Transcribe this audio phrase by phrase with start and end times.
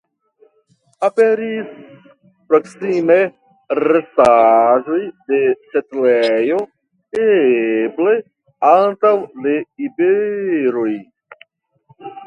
[1.07, 1.67] Aperis
[2.53, 3.17] proksime
[3.79, 4.97] restaĵoj
[5.33, 5.43] de
[5.75, 6.59] setlejo
[7.27, 8.17] eble
[8.73, 9.15] antaŭ
[9.47, 9.55] de
[9.91, 10.91] iberoj.